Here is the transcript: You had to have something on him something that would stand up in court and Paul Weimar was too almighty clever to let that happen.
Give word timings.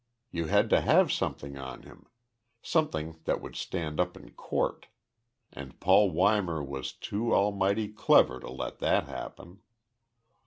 You 0.31 0.45
had 0.45 0.67
to 0.71 0.81
have 0.81 1.11
something 1.11 1.59
on 1.59 1.83
him 1.83 2.07
something 2.63 3.19
that 3.25 3.39
would 3.39 3.55
stand 3.55 3.99
up 3.99 4.17
in 4.17 4.31
court 4.31 4.87
and 5.53 5.79
Paul 5.79 6.09
Weimar 6.11 6.63
was 6.63 6.91
too 6.93 7.35
almighty 7.35 7.87
clever 7.87 8.39
to 8.39 8.49
let 8.49 8.79
that 8.79 9.03
happen. 9.05 9.59